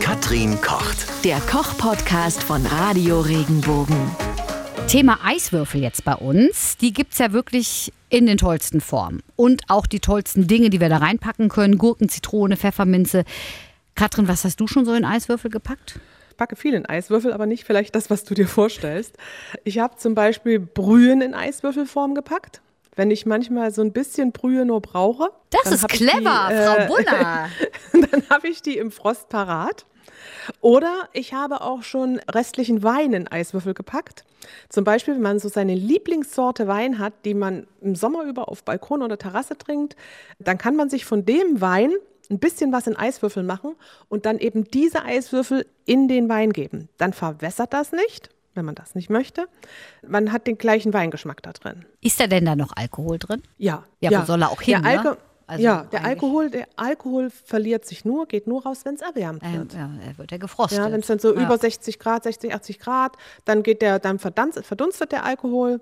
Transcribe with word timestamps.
Katrin 0.00 0.60
kocht. 0.60 1.24
Der 1.24 1.38
Koch-Podcast 1.40 2.42
von 2.42 2.64
Radio 2.66 3.20
Regenbogen. 3.20 3.96
Thema 4.88 5.18
Eiswürfel 5.24 5.82
jetzt 5.82 6.04
bei 6.04 6.14
uns. 6.14 6.76
Die 6.76 6.92
gibt 6.92 7.12
es 7.12 7.18
ja 7.18 7.32
wirklich 7.32 7.92
in 8.08 8.26
den 8.26 8.36
tollsten 8.38 8.80
Formen. 8.80 9.22
Und 9.36 9.62
auch 9.68 9.86
die 9.86 10.00
tollsten 10.00 10.46
Dinge, 10.46 10.70
die 10.70 10.80
wir 10.80 10.88
da 10.88 10.98
reinpacken 10.98 11.48
können. 11.48 11.78
Gurken, 11.78 12.08
Zitrone, 12.08 12.56
Pfefferminze. 12.56 13.24
Katrin, 13.94 14.28
was 14.28 14.44
hast 14.44 14.60
du 14.60 14.66
schon 14.66 14.84
so 14.84 14.94
in 14.94 15.04
Eiswürfel 15.04 15.50
gepackt? 15.50 15.98
Ich 16.30 16.36
packe 16.36 16.56
viel 16.56 16.74
in 16.74 16.86
Eiswürfel, 16.86 17.32
aber 17.32 17.46
nicht 17.46 17.64
vielleicht 17.64 17.94
das, 17.94 18.10
was 18.10 18.24
du 18.24 18.34
dir 18.34 18.48
vorstellst. 18.48 19.16
Ich 19.64 19.78
habe 19.78 19.96
zum 19.96 20.14
Beispiel 20.14 20.60
Brühen 20.60 21.20
in 21.20 21.34
Eiswürfelform 21.34 22.14
gepackt. 22.14 22.60
Wenn 22.96 23.10
ich 23.10 23.26
manchmal 23.26 23.72
so 23.72 23.82
ein 23.82 23.92
bisschen 23.92 24.32
Brühe 24.32 24.64
nur 24.64 24.80
brauche. 24.80 25.30
Das 25.50 25.70
ist 25.70 25.86
clever, 25.88 26.48
die, 26.50 26.56
Frau 26.56 26.86
Bunner. 26.96 27.50
dann 27.92 28.22
habe 28.30 28.48
ich 28.48 28.62
die 28.62 28.78
im 28.78 28.90
Frost 28.90 29.28
parat. 29.28 29.86
Oder 30.60 31.08
ich 31.12 31.34
habe 31.34 31.60
auch 31.60 31.82
schon 31.82 32.20
restlichen 32.30 32.82
Wein 32.82 33.12
in 33.12 33.28
Eiswürfel 33.28 33.74
gepackt. 33.74 34.24
Zum 34.68 34.84
Beispiel, 34.84 35.14
wenn 35.14 35.22
man 35.22 35.38
so 35.38 35.48
seine 35.48 35.74
Lieblingssorte 35.74 36.66
Wein 36.66 36.98
hat, 36.98 37.12
die 37.24 37.34
man 37.34 37.66
im 37.80 37.94
Sommer 37.94 38.24
über 38.24 38.48
auf 38.48 38.64
Balkon 38.64 39.02
oder 39.02 39.18
Terrasse 39.18 39.58
trinkt, 39.58 39.96
dann 40.38 40.58
kann 40.58 40.76
man 40.76 40.88
sich 40.88 41.04
von 41.04 41.24
dem 41.24 41.60
Wein 41.60 41.92
ein 42.30 42.38
bisschen 42.38 42.72
was 42.72 42.86
in 42.86 42.96
Eiswürfel 42.96 43.42
machen 43.42 43.76
und 44.08 44.26
dann 44.26 44.38
eben 44.38 44.64
diese 44.64 45.04
Eiswürfel 45.04 45.66
in 45.84 46.08
den 46.08 46.28
Wein 46.28 46.52
geben. 46.52 46.88
Dann 46.96 47.12
verwässert 47.12 47.72
das 47.72 47.92
nicht, 47.92 48.30
wenn 48.56 48.64
man 48.64 48.74
das 48.74 48.94
nicht 48.94 49.10
möchte. 49.10 49.46
Man 50.06 50.32
hat 50.32 50.46
den 50.46 50.58
gleichen 50.58 50.92
Weingeschmack 50.92 51.42
da 51.42 51.52
drin. 51.52 51.84
Ist 52.00 52.18
da 52.20 52.26
denn 52.26 52.44
da 52.44 52.56
noch 52.56 52.72
Alkohol 52.76 53.18
drin? 53.18 53.42
Ja. 53.58 53.84
Ja, 54.00 54.20
wo 54.20 54.24
soll 54.24 54.42
er 54.42 54.50
auch 54.50 54.60
hin, 54.62 54.82
Der 54.82 54.92
ne? 54.92 54.98
Alko 55.00 55.20
Also 55.48 55.62
ja, 55.62 55.84
der 55.84 56.04
Alkohol, 56.04 56.50
der 56.50 56.66
Alkohol 56.74 57.30
verliert 57.30 57.84
sich 57.84 58.04
nur, 58.04 58.26
geht 58.26 58.48
nur 58.48 58.64
raus, 58.64 58.80
wenn 58.84 58.96
es 58.96 59.00
erwärmt 59.02 59.42
Ähm, 59.44 59.58
wird. 59.58 59.74
ja, 59.74 59.90
er 60.04 60.18
wird 60.18 60.32
ja 60.32 60.38
gefrostet. 60.38 60.78
Ja, 60.78 60.90
wenn 60.90 60.98
es 61.00 61.06
dann 61.06 61.20
so 61.20 61.32
Ja. 61.34 61.40
über 61.40 61.56
60 61.56 62.00
Grad, 62.00 62.24
60, 62.24 62.52
80 62.52 62.80
Grad, 62.80 63.16
dann 63.44 63.62
geht 63.62 63.80
der, 63.80 64.00
dann 64.00 64.18
verdunstet 64.18 65.12
der 65.12 65.24
Alkohol. 65.24 65.80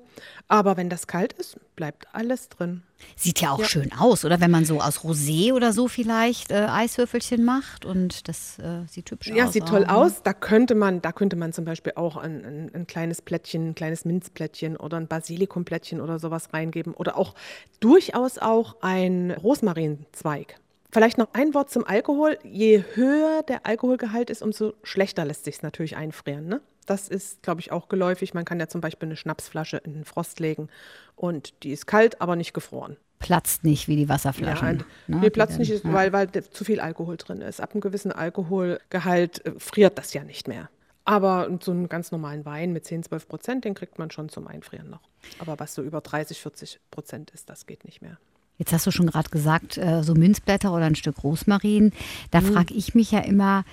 Aber 0.48 0.76
wenn 0.76 0.90
das 0.90 1.06
kalt 1.06 1.32
ist, 1.34 1.58
bleibt 1.76 2.06
alles 2.12 2.50
drin. 2.50 2.82
Sieht 3.16 3.40
ja 3.40 3.52
auch 3.52 3.64
schön 3.64 3.92
aus, 3.92 4.24
oder? 4.24 4.40
Wenn 4.40 4.50
man 4.50 4.64
so 4.64 4.80
aus 4.80 5.00
Rosé 5.00 5.52
oder 5.52 5.72
so 5.72 5.88
vielleicht 5.88 6.50
äh, 6.50 6.66
Eiswürfelchen 6.68 7.44
macht 7.44 7.84
und 7.84 8.28
das 8.28 8.58
äh, 8.58 8.86
sieht 8.88 9.10
hübsch 9.10 9.30
aus. 9.30 9.36
Ja, 9.36 9.46
sieht 9.48 9.66
toll 9.66 9.84
auch, 9.84 9.88
ne? 9.88 9.96
aus. 9.96 10.22
Da 10.22 10.32
könnte 10.32 10.74
man, 10.74 11.00
da 11.02 11.12
könnte 11.12 11.36
man 11.36 11.52
zum 11.52 11.64
Beispiel 11.64 11.92
auch 11.96 12.16
ein, 12.16 12.44
ein, 12.44 12.70
ein 12.74 12.86
kleines 12.86 13.22
Plättchen, 13.22 13.70
ein 13.70 13.74
kleines 13.74 14.04
Minzplättchen 14.04 14.76
oder 14.76 14.96
ein 14.96 15.06
Basilikumplättchen 15.06 16.00
oder 16.00 16.18
sowas 16.18 16.52
reingeben. 16.52 16.94
Oder 16.94 17.16
auch 17.16 17.34
durchaus 17.80 18.38
auch 18.38 18.76
ein 18.80 19.30
Rosmarinzweig. 19.30 20.56
Vielleicht 20.94 21.18
noch 21.18 21.28
ein 21.32 21.54
Wort 21.54 21.70
zum 21.70 21.84
Alkohol. 21.84 22.38
Je 22.44 22.84
höher 22.94 23.42
der 23.42 23.66
Alkoholgehalt 23.66 24.30
ist, 24.30 24.42
umso 24.42 24.74
schlechter 24.84 25.24
lässt 25.24 25.44
sich 25.44 25.56
es 25.56 25.62
natürlich 25.62 25.96
einfrieren. 25.96 26.46
Ne? 26.46 26.60
Das 26.86 27.08
ist, 27.08 27.42
glaube 27.42 27.60
ich, 27.60 27.72
auch 27.72 27.88
geläufig. 27.88 28.34
Man 28.34 28.44
kann 28.44 28.60
ja 28.60 28.68
zum 28.68 28.80
Beispiel 28.80 29.08
eine 29.08 29.16
Schnapsflasche 29.16 29.78
in 29.78 29.94
den 29.94 30.04
Frost 30.04 30.40
legen 30.40 30.68
und 31.16 31.54
die 31.62 31.70
ist 31.72 31.86
kalt, 31.86 32.20
aber 32.20 32.36
nicht 32.36 32.52
gefroren. 32.54 32.96
Platzt 33.20 33.64
nicht 33.64 33.88
wie 33.88 33.96
die 33.96 34.08
Wasserflaschen. 34.08 34.66
Ja, 34.68 34.72
ne, 34.74 34.84
nee, 35.06 35.20
die 35.20 35.30
Platz 35.30 35.50
dann- 35.52 35.58
nicht, 35.60 35.84
ja. 35.84 35.92
weil, 35.92 36.12
weil 36.12 36.28
zu 36.30 36.64
viel 36.64 36.80
Alkohol 36.80 37.16
drin 37.16 37.40
ist. 37.40 37.60
Ab 37.60 37.72
einem 37.72 37.80
gewissen 37.80 38.12
Alkoholgehalt 38.58 39.44
äh, 39.46 39.52
friert 39.58 39.98
das 39.98 40.12
ja 40.14 40.24
nicht 40.24 40.48
mehr. 40.48 40.68
Aber 41.06 41.48
so 41.62 41.70
einen 41.70 41.88
ganz 41.88 42.12
normalen 42.12 42.44
Wein 42.46 42.72
mit 42.72 42.86
10, 42.86 43.02
12 43.02 43.28
Prozent, 43.28 43.64
den 43.64 43.74
kriegt 43.74 43.98
man 43.98 44.10
schon 44.10 44.30
zum 44.30 44.46
Einfrieren 44.46 44.88
noch. 44.88 45.00
Aber 45.38 45.58
was 45.58 45.74
so 45.74 45.82
über 45.82 46.00
30, 46.00 46.40
40 46.40 46.80
Prozent 46.90 47.30
ist, 47.30 47.50
das 47.50 47.66
geht 47.66 47.84
nicht 47.84 48.00
mehr. 48.00 48.18
Jetzt 48.56 48.72
hast 48.72 48.86
du 48.86 48.90
schon 48.90 49.06
gerade 49.08 49.28
gesagt, 49.30 49.76
äh, 49.78 50.02
so 50.02 50.14
Minzblätter 50.14 50.72
oder 50.72 50.84
ein 50.86 50.94
Stück 50.94 51.22
Rosmarin. 51.24 51.92
Da 52.30 52.40
Mhm. 52.40 52.52
frage 52.54 52.72
ich 52.74 52.94
mich 52.94 53.10
ja 53.10 53.18
immer, 53.20 53.64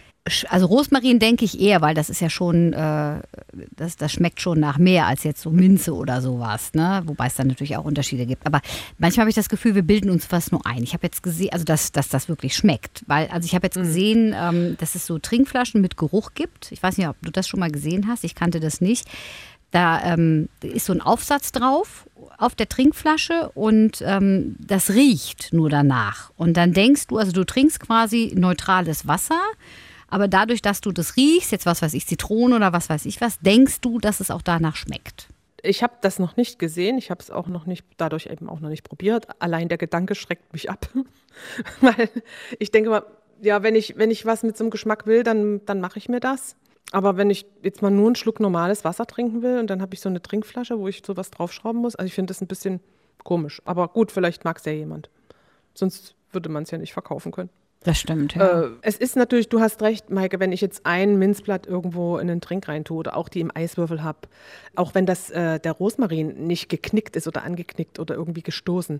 also 0.49 0.67
Rosmarin 0.67 1.17
denke 1.17 1.45
ich 1.45 1.59
eher, 1.59 1.81
weil 1.81 1.95
das 1.95 2.09
ist 2.09 2.21
ja 2.21 2.29
schon, 2.29 2.73
äh, 2.73 3.21
das, 3.75 3.97
das 3.97 4.11
schmeckt 4.11 4.39
schon 4.39 4.59
nach 4.59 4.77
mehr 4.77 5.07
als 5.07 5.23
jetzt 5.23 5.41
so 5.41 5.49
Minze 5.49 5.95
oder 5.95 6.21
sowas, 6.21 6.73
ne? 6.73 7.01
Wobei 7.05 7.25
es 7.25 7.35
dann 7.35 7.47
natürlich 7.47 7.75
auch 7.75 7.85
Unterschiede 7.85 8.27
gibt. 8.27 8.45
Aber 8.45 8.61
manchmal 8.99 9.23
habe 9.23 9.29
ich 9.31 9.35
das 9.35 9.49
Gefühl, 9.49 9.73
wir 9.73 9.81
bilden 9.81 10.11
uns 10.11 10.31
was 10.31 10.51
nur 10.51 10.63
ein. 10.65 10.83
Ich 10.83 10.93
habe 10.93 11.07
jetzt 11.07 11.23
gesehen, 11.23 11.51
also 11.53 11.65
dass, 11.65 11.91
dass 11.91 12.07
das 12.07 12.29
wirklich 12.29 12.55
schmeckt. 12.55 13.03
Weil, 13.07 13.27
also 13.29 13.47
ich 13.47 13.55
habe 13.55 13.65
jetzt 13.65 13.77
gesehen, 13.77 14.35
ähm, 14.37 14.77
dass 14.79 14.93
es 14.93 15.07
so 15.07 15.17
Trinkflaschen 15.17 15.81
mit 15.81 15.97
Geruch 15.97 16.35
gibt. 16.35 16.71
Ich 16.71 16.83
weiß 16.83 16.97
nicht, 16.97 17.07
ob 17.07 17.15
du 17.23 17.31
das 17.31 17.47
schon 17.47 17.59
mal 17.59 17.71
gesehen 17.71 18.07
hast. 18.07 18.23
Ich 18.23 18.35
kannte 18.35 18.59
das 18.59 18.79
nicht. 18.79 19.07
Da 19.71 20.03
ähm, 20.03 20.49
ist 20.61 20.85
so 20.85 20.93
ein 20.93 21.01
Aufsatz 21.01 21.51
drauf 21.51 22.05
auf 22.37 22.55
der 22.55 22.67
Trinkflasche 22.67 23.49
und 23.53 24.03
ähm, 24.05 24.55
das 24.59 24.91
riecht 24.91 25.53
nur 25.53 25.69
danach. 25.69 26.31
Und 26.35 26.57
dann 26.57 26.73
denkst 26.73 27.07
du, 27.07 27.17
also 27.17 27.31
du 27.31 27.45
trinkst 27.45 27.79
quasi 27.79 28.33
neutrales 28.35 29.07
Wasser, 29.07 29.39
aber 30.11 30.27
dadurch, 30.27 30.61
dass 30.61 30.81
du 30.81 30.91
das 30.91 31.15
riechst, 31.15 31.51
jetzt 31.51 31.65
was 31.65 31.81
weiß 31.81 31.93
ich, 31.95 32.05
Zitrone 32.05 32.55
oder 32.55 32.73
was 32.73 32.89
weiß 32.89 33.05
ich 33.05 33.19
was, 33.21 33.39
denkst 33.39 33.81
du, 33.81 33.97
dass 33.97 34.19
es 34.19 34.29
auch 34.29 34.41
danach 34.41 34.75
schmeckt. 34.75 35.27
Ich 35.63 35.83
habe 35.83 35.93
das 36.01 36.19
noch 36.19 36.37
nicht 36.37 36.59
gesehen, 36.59 36.97
ich 36.97 37.09
habe 37.09 37.21
es 37.21 37.31
auch 37.31 37.47
noch 37.47 37.65
nicht, 37.65 37.85
dadurch 37.97 38.25
eben 38.27 38.49
auch 38.49 38.59
noch 38.59 38.69
nicht 38.69 38.83
probiert. 38.83 39.27
Allein 39.39 39.69
der 39.69 39.77
Gedanke 39.77 40.15
schreckt 40.15 40.53
mich 40.53 40.69
ab. 40.69 40.89
Weil 41.81 42.09
ich 42.59 42.71
denke 42.71 42.89
mal, 42.89 43.05
ja, 43.41 43.63
wenn 43.63 43.75
ich, 43.75 43.97
wenn 43.97 44.11
ich 44.11 44.25
was 44.25 44.43
mit 44.43 44.57
so 44.57 44.63
einem 44.63 44.71
Geschmack 44.71 45.05
will, 45.05 45.23
dann, 45.23 45.63
dann 45.65 45.79
mache 45.79 45.97
ich 45.97 46.09
mir 46.09 46.19
das. 46.19 46.55
Aber 46.91 47.15
wenn 47.15 47.29
ich 47.29 47.45
jetzt 47.63 47.81
mal 47.81 47.89
nur 47.89 48.07
einen 48.07 48.15
Schluck 48.15 48.39
normales 48.39 48.83
Wasser 48.83 49.05
trinken 49.05 49.41
will 49.41 49.59
und 49.59 49.69
dann 49.69 49.81
habe 49.81 49.93
ich 49.93 50.01
so 50.01 50.09
eine 50.09 50.21
Trinkflasche, 50.21 50.77
wo 50.77 50.87
ich 50.87 51.03
sowas 51.05 51.31
draufschrauben 51.31 51.81
muss, 51.81 51.95
also 51.95 52.07
ich 52.07 52.13
finde 52.13 52.31
das 52.31 52.41
ein 52.41 52.47
bisschen 52.47 52.81
komisch. 53.23 53.61
Aber 53.63 53.87
gut, 53.87 54.11
vielleicht 54.11 54.43
mag 54.43 54.57
es 54.57 54.65
ja 54.65 54.73
jemand. 54.73 55.09
Sonst 55.73 56.15
würde 56.31 56.49
man 56.49 56.63
es 56.63 56.71
ja 56.71 56.77
nicht 56.77 56.93
verkaufen 56.93 57.31
können. 57.31 57.49
Das 57.83 57.97
stimmt, 57.99 58.35
Äh, 58.35 58.69
es 58.83 58.95
ist 58.97 59.15
natürlich, 59.15 59.49
du 59.49 59.59
hast 59.59 59.81
recht, 59.81 60.11
Maike, 60.11 60.39
wenn 60.39 60.51
ich 60.51 60.61
jetzt 60.61 60.85
ein 60.85 61.17
Minzblatt 61.17 61.65
irgendwo 61.65 62.17
in 62.19 62.29
einen 62.29 62.39
Trink 62.41 62.67
rein 62.67 62.83
tue 62.85 62.97
oder 62.97 63.17
auch 63.17 63.27
die 63.27 63.39
im 63.39 63.51
Eiswürfel 63.55 64.03
habe, 64.03 64.19
auch 64.75 64.93
wenn 64.93 65.07
das 65.07 65.31
äh, 65.31 65.59
der 65.59 65.71
Rosmarin 65.71 66.45
nicht 66.45 66.69
geknickt 66.69 67.15
ist 67.15 67.27
oder 67.27 67.43
angeknickt 67.43 67.97
oder 67.97 68.13
irgendwie 68.15 68.43
gestoßen, 68.43 68.99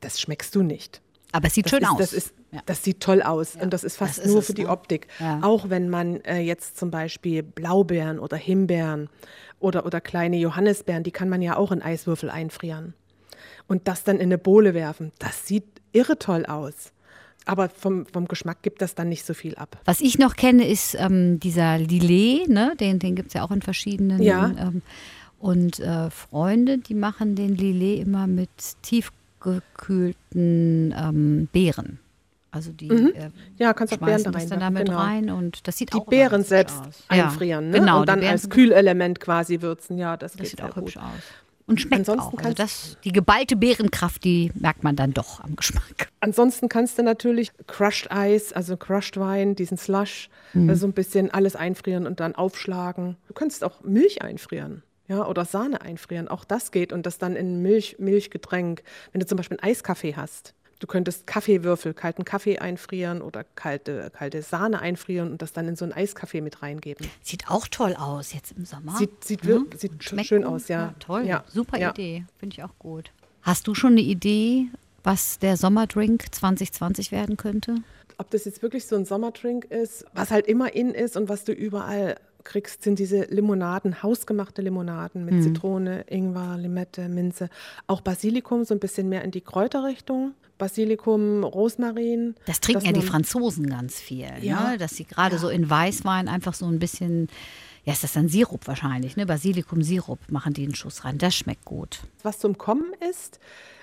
das 0.00 0.18
schmeckst 0.18 0.54
du 0.54 0.62
nicht. 0.62 1.02
aber 1.32 1.46
es 1.48 1.54
sieht 1.54 1.66
Das 1.66 1.70
schön 1.72 1.82
ist, 1.82 1.90
aus. 1.90 1.98
Das, 1.98 2.12
ist, 2.14 2.34
Ja. 2.52 2.60
das 2.64 2.82
sieht 2.82 3.00
toll 3.00 3.20
aus 3.22 3.54
und 3.56 3.70
das 3.72 3.84
ist 3.84 3.96
fast 3.98 4.16
das 4.18 4.24
ist 4.26 4.32
nur 4.32 4.42
für 4.42 4.54
die 4.54 4.64
ne? 4.64 4.70
Optik. 4.70 5.08
Ja. 5.20 5.40
Auch 5.42 5.68
wenn 5.68 5.90
man 5.90 6.20
äh, 6.22 6.38
jetzt 6.40 6.78
zum 6.78 6.90
Beispiel 6.90 7.42
Blaubeeren 7.42 8.18
oder 8.18 8.36
Himbeeren 8.38 9.10
oder, 9.60 9.84
oder 9.84 10.00
kleine 10.00 10.36
Johannisbeeren, 10.38 11.02
die 11.04 11.10
kann 11.12 11.28
man 11.28 11.42
ja 11.42 11.56
auch 11.58 11.70
in 11.70 11.82
Eiswürfel 11.82 12.30
einfrieren 12.30 12.94
und 13.68 13.88
das 13.88 14.04
dann 14.04 14.16
in 14.16 14.22
eine 14.22 14.38
Bohle 14.38 14.72
werfen. 14.72 15.12
Das 15.18 15.46
sieht 15.46 15.64
irre 15.92 16.18
toll 16.18 16.46
aus. 16.46 16.92
Aber 17.44 17.68
vom, 17.68 18.06
vom 18.06 18.28
Geschmack 18.28 18.62
gibt 18.62 18.82
das 18.82 18.94
dann 18.94 19.08
nicht 19.08 19.26
so 19.26 19.34
viel 19.34 19.54
ab. 19.56 19.78
Was 19.84 20.00
ich 20.00 20.18
noch 20.18 20.36
kenne, 20.36 20.68
ist 20.68 20.94
ähm, 20.98 21.40
dieser 21.40 21.78
Lillet, 21.78 22.48
ne? 22.48 22.74
den, 22.78 22.98
den 22.98 23.14
gibt 23.16 23.28
es 23.28 23.34
ja 23.34 23.42
auch 23.42 23.50
in 23.50 23.62
verschiedenen. 23.62 24.22
Ja. 24.22 24.52
Ähm, 24.56 24.82
und 25.40 25.80
äh, 25.80 26.08
Freunde, 26.10 26.78
die 26.78 26.94
machen 26.94 27.34
den 27.34 27.56
Lillet 27.56 28.00
immer 28.00 28.28
mit 28.28 28.48
tiefgekühlten 28.82 30.94
ähm, 30.96 31.48
Beeren. 31.52 31.98
Also 32.52 32.70
die 32.70 32.88
äh, 32.88 33.30
Ja, 33.58 33.72
kannst 33.72 33.94
auch 33.94 33.98
Beeren 33.98 34.22
da 34.24 34.30
das 34.30 34.46
dann 34.48 34.62
rein. 34.62 34.74
damit 34.74 34.86
genau. 34.86 34.98
rein 34.98 35.30
und 35.30 35.66
das 35.66 35.78
sieht 35.78 35.94
Die 35.94 35.98
auch 35.98 36.06
Beeren 36.06 36.44
selbst 36.44 36.78
aus. 36.86 37.02
Einfrieren 37.08 37.70
ne? 37.70 37.80
Genau, 37.80 38.00
und 38.00 38.08
dann 38.08 38.22
als 38.22 38.50
Kühlelement 38.50 39.20
quasi 39.20 39.62
würzen. 39.62 39.96
Ja, 39.96 40.18
das, 40.18 40.34
Das 40.34 40.50
sieht 40.50 40.62
auch 40.62 40.74
gut. 40.74 40.84
hübsch 40.84 40.98
aus. 40.98 41.04
Und 41.72 41.80
schmeckt 41.80 42.08
Ansonsten 42.08 42.20
auch. 42.38 42.44
Also 42.44 42.54
kannst- 42.56 42.58
das, 42.58 42.96
die 43.04 43.12
geballte 43.12 43.56
Beerenkraft, 43.56 44.24
die 44.24 44.52
merkt 44.54 44.84
man 44.84 44.94
dann 44.96 45.12
doch 45.12 45.40
am 45.40 45.56
Geschmack. 45.56 46.10
Ansonsten 46.20 46.68
kannst 46.68 46.98
du 46.98 47.02
natürlich 47.02 47.50
Crushed 47.66 48.10
Eis, 48.12 48.52
also 48.52 48.76
Crushed 48.76 49.16
Wein, 49.18 49.54
diesen 49.56 49.76
Slush, 49.78 50.28
Mhm. 50.52 50.68
äh, 50.70 50.76
so 50.76 50.86
ein 50.86 50.92
bisschen 50.92 51.30
alles 51.30 51.56
einfrieren 51.56 52.06
und 52.06 52.20
dann 52.20 52.34
aufschlagen. 52.34 53.16
Du 53.28 53.34
könntest 53.34 53.64
auch 53.64 53.82
Milch 53.82 54.22
einfrieren. 54.22 54.82
Ja, 55.08 55.26
oder 55.26 55.44
Sahne 55.44 55.80
einfrieren, 55.82 56.28
auch 56.28 56.44
das 56.44 56.70
geht 56.70 56.92
und 56.92 57.06
das 57.06 57.18
dann 57.18 57.36
in 57.36 57.60
Milch, 57.60 57.96
Milchgetränk. 57.98 58.82
Wenn 59.10 59.20
du 59.20 59.26
zum 59.26 59.36
Beispiel 59.36 59.58
einen 59.60 59.70
Eiskaffee 59.70 60.14
hast, 60.14 60.54
du 60.82 60.86
könntest 60.88 61.26
Kaffeewürfel, 61.26 61.94
kalten 61.94 62.24
Kaffee 62.24 62.58
einfrieren 62.58 63.22
oder 63.22 63.44
kalte, 63.54 64.10
kalte 64.12 64.42
Sahne 64.42 64.80
einfrieren 64.80 65.30
und 65.30 65.40
das 65.42 65.52
dann 65.52 65.68
in 65.68 65.76
so 65.76 65.84
einen 65.84 65.92
Eiskaffee 65.92 66.40
mit 66.40 66.60
reingeben. 66.62 67.06
Sieht 67.22 67.48
auch 67.48 67.68
toll 67.68 67.94
aus 67.94 68.32
jetzt 68.32 68.52
im 68.52 68.64
Sommer. 68.64 68.96
Sieht, 68.98 69.24
sieht, 69.24 69.46
wir- 69.46 69.64
sieht 69.76 69.92
sch- 69.94 70.08
Schmeckt 70.10 70.28
schön 70.28 70.44
aus, 70.44 70.68
ja. 70.68 70.94
toll. 70.98 71.24
Ja. 71.24 71.44
Super 71.48 71.78
ja. 71.78 71.90
Idee. 71.90 72.24
Finde 72.38 72.54
ich 72.56 72.62
auch 72.64 72.76
gut. 72.78 73.12
Hast 73.42 73.66
du 73.68 73.74
schon 73.74 73.92
eine 73.92 74.00
Idee, 74.00 74.66
was 75.04 75.38
der 75.38 75.56
Sommerdrink 75.56 76.26
2020 76.34 77.12
werden 77.12 77.36
könnte? 77.36 77.76
Ob 78.18 78.30
das 78.30 78.44
jetzt 78.44 78.62
wirklich 78.62 78.86
so 78.86 78.96
ein 78.96 79.04
Sommerdrink 79.04 79.64
ist, 79.66 80.04
was 80.14 80.30
halt 80.30 80.46
immer 80.46 80.74
in 80.74 80.90
ist 80.90 81.16
und 81.16 81.28
was 81.28 81.44
du 81.44 81.52
überall 81.52 82.16
kriegst, 82.44 82.82
sind 82.82 82.98
diese 82.98 83.22
Limonaden, 83.24 84.02
hausgemachte 84.02 84.62
Limonaden 84.62 85.24
Mhm. 85.24 85.30
mit 85.34 85.42
Zitrone, 85.44 86.04
Ingwer, 86.08 86.56
Limette, 86.58 87.08
Minze. 87.08 87.48
Auch 87.86 88.00
Basilikum, 88.00 88.64
so 88.64 88.74
ein 88.74 88.80
bisschen 88.80 89.08
mehr 89.08 89.22
in 89.24 89.30
die 89.30 89.40
Kräuterrichtung. 89.40 90.34
Basilikum, 90.58 91.44
Rosmarin. 91.44 92.34
Das 92.46 92.60
trinken 92.60 92.84
ja 92.86 92.92
die 92.92 93.02
Franzosen 93.02 93.66
ganz 93.68 93.98
viel, 94.00 94.28
Ja. 94.40 94.70
ne? 94.70 94.78
dass 94.78 94.96
sie 94.96 95.04
gerade 95.04 95.38
so 95.38 95.48
in 95.48 95.68
Weißwein 95.68 96.28
einfach 96.28 96.54
so 96.54 96.66
ein 96.66 96.78
bisschen, 96.78 97.28
ja, 97.84 97.92
ist 97.92 98.04
das 98.04 98.12
dann 98.12 98.28
Sirup 98.28 98.66
wahrscheinlich, 98.68 99.16
ne? 99.16 99.26
Basilikum-Sirup 99.26 100.18
machen 100.30 100.52
die 100.54 100.64
einen 100.64 100.74
Schuss 100.74 101.04
rein. 101.04 101.18
Das 101.18 101.34
schmeckt 101.34 101.64
gut. 101.64 102.00
Was 102.22 102.38
zum 102.38 102.58
Kommen 102.58 102.92
ist, 103.10 103.40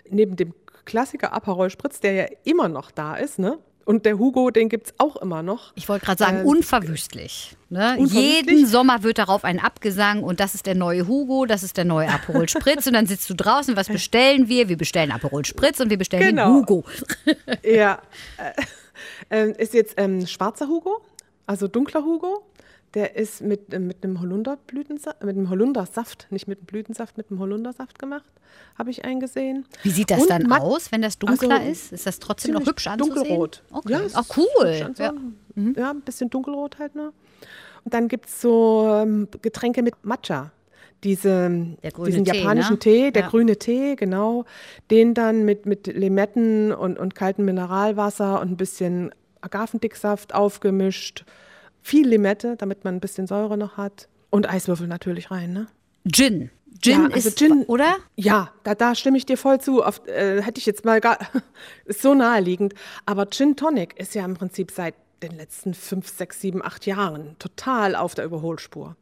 neben 0.09 0.35
dem 0.35 0.53
Klassiker 0.85 1.33
Aperol 1.33 1.69
Spritz, 1.69 1.99
der 1.99 2.13
ja 2.13 2.25
immer 2.45 2.67
noch 2.69 2.91
da 2.91 3.15
ist, 3.15 3.39
ne? 3.39 3.59
Und 3.89 4.05
der 4.05 4.19
Hugo, 4.19 4.51
den 4.51 4.69
gibt 4.69 4.85
es 4.85 4.93
auch 4.99 5.15
immer 5.15 5.41
noch. 5.41 5.71
Ich 5.73 5.89
wollte 5.89 6.05
gerade 6.05 6.23
sagen, 6.23 6.41
Ähm, 6.41 6.45
unverwüstlich. 6.45 7.57
Ne? 7.69 7.95
unverwüstlich? 7.97 8.45
Jeden 8.45 8.67
Sommer 8.67 9.01
wird 9.01 9.17
darauf 9.17 9.43
ein 9.43 9.59
Abgesang 9.59 10.21
und 10.21 10.39
das 10.39 10.53
ist 10.53 10.67
der 10.67 10.75
neue 10.75 11.07
Hugo, 11.07 11.47
das 11.47 11.63
ist 11.63 11.75
der 11.75 11.85
neue 11.85 12.07
Aperol 12.07 12.47
Spritz 12.49 12.85
und 12.85 12.93
dann 12.93 13.07
sitzt 13.07 13.27
du 13.31 13.33
draußen, 13.33 13.75
was 13.75 13.87
bestellen 13.87 14.47
wir? 14.47 14.69
Wir 14.69 14.77
bestellen 14.77 15.11
Aperol 15.11 15.43
Spritz 15.43 15.79
und 15.79 15.89
wir 15.89 15.97
bestellen 15.97 16.21
den 16.21 16.35
Genau. 16.35 16.53
Hugo. 16.53 16.83
Ja. 17.65 17.99
Äh, 19.31 19.47
äh, 19.49 19.51
ist 19.59 19.73
jetzt 19.73 19.95
ähm, 19.97 20.27
schwarzer 20.27 20.67
Hugo, 20.67 21.01
also 21.47 21.67
dunkler 21.67 22.03
Hugo. 22.03 22.43
Der 22.95 23.15
ist 23.15 23.41
mit, 23.41 23.73
äh, 23.73 23.79
mit 23.79 24.03
einem 24.03 24.19
Holunderblütensaft, 24.19 25.23
mit 25.23 25.37
einem 25.37 25.49
Holundersaft, 25.49 26.27
nicht 26.31 26.47
mit 26.47 26.59
einem 26.59 26.65
Blütensaft, 26.65 27.17
mit 27.17 27.29
einem 27.29 27.39
Holundersaft 27.39 27.99
gemacht, 27.99 28.29
habe 28.77 28.89
ich 28.89 29.05
eingesehen. 29.05 29.65
Wie 29.83 29.91
sieht 29.91 30.09
das 30.09 30.21
Und 30.21 30.29
dann 30.29 30.51
aus, 30.51 30.91
wenn 30.91 31.01
das 31.01 31.19
dunkler 31.19 31.57
also 31.57 31.69
ist? 31.69 31.91
Ist 31.93 32.05
das 32.07 32.17
trotzdem 32.19 32.53
noch 32.53 32.65
hübsch 32.65 32.87
anzusehen? 32.87 33.15
Dunkelrot. 33.15 33.63
Okay. 33.71 33.91
Ja, 33.91 34.01
Ach, 34.13 34.25
cool. 34.37 34.67
Ja. 34.75 34.85
anzusehen. 34.87 35.35
Ja. 35.77 35.91
ein 35.91 36.01
bisschen 36.01 36.29
dunkelrot 36.29 36.79
halt 36.79 36.95
nur. 36.95 37.13
Und 37.83 37.93
dann 37.93 38.07
gibt 38.07 38.25
es 38.27 38.41
so 38.41 38.87
ähm, 38.91 39.27
Getränke 39.41 39.83
mit 39.83 39.93
Matcha. 40.03 40.51
Diese, 41.03 41.49
grüne 41.93 42.05
diesen 42.07 42.25
Tee, 42.25 42.37
japanischen 42.37 42.73
ne? 42.73 42.79
Tee, 42.79 43.11
der 43.11 43.21
Ja. 43.21 43.29
grüne 43.29 43.57
Tee, 43.57 43.95
genau. 43.95 44.45
Den 44.91 45.13
dann 45.13 45.45
mit, 45.45 45.65
mit 45.65 45.87
Limetten 45.87 46.73
und, 46.73 46.99
und 46.99 47.15
kaltem 47.15 47.45
Mineralwasser 47.45 48.41
und 48.41 48.51
ein 48.51 48.57
bisschen 48.57 49.11
Agavendicksaft 49.41 50.33
aufgemischt. 50.33 51.23
Viel 51.81 52.07
Limette, 52.07 52.55
damit 52.57 52.83
man 52.83 52.95
ein 52.95 52.99
bisschen 52.99 53.27
Säure 53.27 53.57
noch 53.57 53.77
hat. 53.77 54.07
Und 54.29 54.49
Eiswürfel 54.49 54.87
natürlich 54.87 55.31
rein, 55.31 55.53
ne? 55.53 55.67
Gin. 56.11 56.51
Gin 56.81 56.93
Ja, 56.93 57.09
also 57.11 57.29
ist, 57.29 57.37
Gin- 57.39 57.65
oder? 57.65 57.97
Ja, 58.15 58.51
da, 58.63 58.75
da 58.75 58.95
stimme 58.95 59.17
ich 59.17 59.25
dir 59.25 59.37
voll 59.37 59.59
zu. 59.59 59.83
Auf, 59.83 60.07
äh, 60.07 60.41
hätte 60.41 60.59
ich 60.59 60.65
jetzt 60.65 60.85
mal 60.85 61.01
gar, 61.01 61.17
ist 61.85 62.01
so 62.01 62.13
naheliegend. 62.13 62.73
Aber 63.05 63.29
Gin 63.29 63.55
Tonic 63.55 63.99
ist 63.99 64.15
ja 64.15 64.23
im 64.23 64.35
Prinzip 64.35 64.71
seit 64.71 64.95
den 65.23 65.35
letzten 65.35 65.73
fünf, 65.73 66.07
sechs, 66.07 66.39
sieben, 66.39 66.63
acht 66.63 66.85
Jahren 66.85 67.35
total 67.39 67.95
auf 67.95 68.15
der 68.15 68.25
Überholspur. 68.25 68.95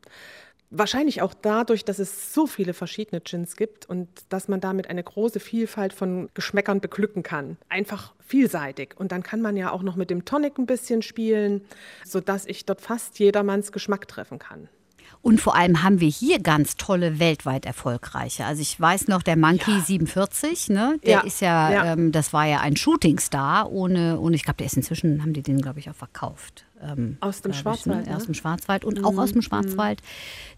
Wahrscheinlich 0.70 1.22
auch 1.22 1.34
dadurch, 1.34 1.86
dass 1.86 1.98
es 1.98 2.34
so 2.34 2.46
viele 2.46 2.74
verschiedene 2.74 3.22
Gins 3.22 3.56
gibt 3.56 3.88
und 3.88 4.10
dass 4.28 4.50
man 4.50 4.60
damit 4.60 4.90
eine 4.90 5.02
große 5.02 5.40
Vielfalt 5.40 5.94
von 5.94 6.30
Geschmäckern 6.34 6.82
beglücken 6.82 7.24
kann. 7.24 7.58
Einfach 7.70 8.14
vielseitig. 8.20 8.96
Und 8.98 9.14
dann 9.14 9.24
kann 9.24 9.42
man 9.42 9.56
ja 9.56 9.72
auch 9.72 9.82
noch 9.82 9.96
mit 9.96 10.10
dem 10.10 10.26
Tonic 10.26 10.58
ein 10.58 10.66
bisschen 10.66 11.02
spielen, 11.02 11.62
sodass 12.06 12.46
ich 12.46 12.66
dort 12.66 12.82
fast 12.82 13.18
jedermanns 13.20 13.72
Geschmack 13.72 14.10
treffen 14.10 14.40
kann. 14.40 14.68
Und 15.22 15.42
vor 15.42 15.56
allem 15.56 15.84
haben 15.84 16.00
wir 16.00 16.10
hier 16.10 16.40
ganz 16.40 16.76
tolle 16.76 17.20
weltweit 17.20 17.66
erfolgreiche. 17.66 18.46
Also 18.46 18.62
ich 18.62 18.80
weiß 18.80 19.08
noch, 19.08 19.24
der 19.24 19.38
Monkey 19.38 19.80
47, 19.80 20.70
ne? 20.70 21.00
Der 21.06 21.12
Ja, 21.12 21.20
ist 21.22 21.42
ja, 21.42 21.72
ja. 21.72 21.94
Ähm, 21.94 22.12
das 22.12 22.34
war 22.34 22.46
ja 22.46 22.60
ein 22.60 22.76
Shootingstar 22.76 23.72
ohne, 23.72 24.20
ohne 24.20 24.36
ich 24.36 24.44
glaube, 24.44 24.58
der 24.58 24.68
ist 24.68 24.78
inzwischen, 24.78 25.22
haben 25.24 25.34
die 25.34 25.42
den, 25.42 25.62
glaube 25.62 25.80
ich, 25.80 25.90
auch 25.90 25.96
verkauft. 25.96 26.66
Ähm, 26.82 27.18
Aus 27.22 27.42
dem 27.42 27.52
glaub 27.52 27.76
ich, 27.76 27.82
Schwarzwald, 27.82 28.08
Ne? 28.08 28.16
Aus 28.16 28.26
dem 28.26 28.34
Schwarzwald 28.34 28.86
und 28.86 29.04
auch 29.04 29.18
aus 29.18 29.32
dem 29.34 29.42
Schwarzwald. 29.42 30.02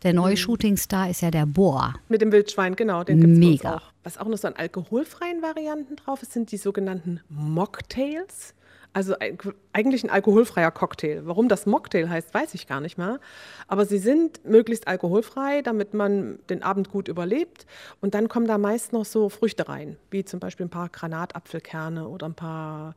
Der 0.03 0.13
neue 0.13 0.37
Shootingstar 0.37 1.09
ist 1.09 1.21
ja 1.21 1.31
der 1.31 1.45
Boa. 1.45 1.95
Mit 2.09 2.21
dem 2.21 2.31
Wildschwein, 2.31 2.75
genau, 2.75 3.03
den 3.03 3.21
gibt 3.21 3.33
es 3.33 3.39
Mega. 3.39 3.75
auch. 3.77 3.81
Was 4.03 4.17
auch 4.17 4.27
noch 4.27 4.37
so 4.37 4.47
an 4.47 4.55
alkoholfreien 4.55 5.41
Varianten 5.41 5.95
drauf 5.95 6.21
ist, 6.21 6.33
sind 6.33 6.51
die 6.51 6.57
sogenannten 6.57 7.21
Mocktails. 7.29 8.53
Also 8.91 9.15
ein, 9.19 9.37
eigentlich 9.71 10.03
ein 10.03 10.09
alkoholfreier 10.09 10.71
Cocktail. 10.71 11.21
Warum 11.25 11.47
das 11.47 11.65
Mocktail 11.67 12.09
heißt, 12.09 12.33
weiß 12.33 12.55
ich 12.55 12.65
gar 12.67 12.81
nicht 12.81 12.97
mehr. 12.97 13.19
Aber 13.67 13.85
sie 13.85 13.99
sind 13.99 14.43
möglichst 14.45 14.87
alkoholfrei, 14.87 15.61
damit 15.61 15.93
man 15.93 16.39
den 16.49 16.63
Abend 16.63 16.89
gut 16.89 17.07
überlebt. 17.07 17.67
Und 18.01 18.15
dann 18.15 18.27
kommen 18.29 18.47
da 18.47 18.57
meist 18.57 18.91
noch 18.91 19.05
so 19.05 19.29
Früchte 19.29 19.69
rein, 19.69 19.97
wie 20.09 20.25
zum 20.25 20.39
Beispiel 20.39 20.65
ein 20.65 20.69
paar 20.71 20.89
Granatapfelkerne 20.89 22.07
oder 22.07 22.27
ein 22.27 22.33
paar 22.33 22.95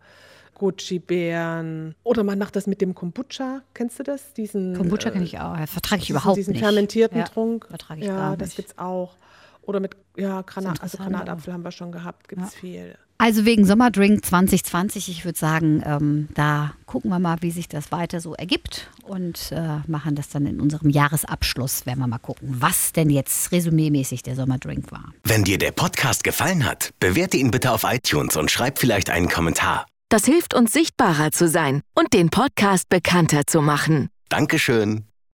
Goji-Beeren. 0.54 1.94
Oder 2.04 2.24
man 2.24 2.38
macht 2.38 2.56
das 2.56 2.66
mit 2.66 2.80
dem 2.80 2.94
Kombucha. 2.94 3.62
Kennst 3.74 3.98
du 3.98 4.02
das? 4.02 4.32
Diesen, 4.34 4.76
Kombucha 4.76 5.08
äh, 5.08 5.12
kenne 5.12 5.24
ich 5.24 5.38
auch. 5.38 5.56
Vertrage 5.66 6.00
ich 6.00 6.06
diesen- 6.06 6.16
überhaupt 6.16 6.36
diesen 6.36 6.52
nicht. 6.52 6.62
fermentierten 6.62 7.18
ja, 7.18 7.24
Trunk. 7.24 7.66
Vertrage 7.68 8.00
ich 8.00 8.06
ja, 8.06 8.16
gar 8.16 8.36
das 8.36 8.48
nicht. 8.48 8.56
gibt's 8.56 8.78
auch. 8.78 9.14
Oder 9.62 9.80
mit 9.80 9.96
ja, 10.16 10.42
Granat, 10.42 10.82
also 10.82 10.98
Granatapfel 10.98 11.52
haben 11.52 11.64
wir 11.64 11.70
schon 11.70 11.92
gehabt, 11.92 12.28
gibt 12.28 12.42
es 12.42 12.54
viel. 12.54 12.96
Also 13.22 13.44
wegen 13.44 13.64
Sommerdrink 13.64 14.26
2020, 14.26 15.08
ich 15.08 15.24
würde 15.24 15.38
sagen, 15.38 15.80
ähm, 15.86 16.28
da 16.34 16.72
gucken 16.86 17.08
wir 17.08 17.20
mal, 17.20 17.36
wie 17.40 17.52
sich 17.52 17.68
das 17.68 17.92
weiter 17.92 18.20
so 18.20 18.34
ergibt 18.34 18.90
und 19.04 19.52
äh, 19.52 19.78
machen 19.86 20.16
das 20.16 20.28
dann 20.30 20.44
in 20.44 20.60
unserem 20.60 20.90
Jahresabschluss. 20.90 21.86
Werden 21.86 22.00
wir 22.00 22.08
mal 22.08 22.18
gucken, 22.18 22.56
was 22.58 22.90
denn 22.90 23.10
jetzt 23.10 23.52
resümee-mäßig 23.52 24.24
der 24.24 24.34
Sommerdrink 24.34 24.90
war. 24.90 25.12
Wenn 25.22 25.44
dir 25.44 25.58
der 25.58 25.70
Podcast 25.70 26.24
gefallen 26.24 26.64
hat, 26.64 26.90
bewerte 26.98 27.36
ihn 27.36 27.52
bitte 27.52 27.70
auf 27.70 27.84
iTunes 27.84 28.36
und 28.36 28.50
schreib 28.50 28.80
vielleicht 28.80 29.08
einen 29.08 29.28
Kommentar. 29.28 29.86
Das 30.08 30.24
hilft 30.24 30.52
uns 30.52 30.72
sichtbarer 30.72 31.30
zu 31.30 31.46
sein 31.46 31.82
und 31.94 32.12
den 32.12 32.30
Podcast 32.30 32.88
bekannter 32.88 33.46
zu 33.46 33.62
machen. 33.62 34.08
Dankeschön. 34.30 35.04